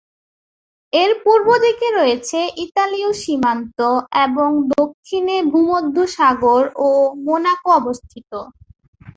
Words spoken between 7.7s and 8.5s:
অবস্থিত।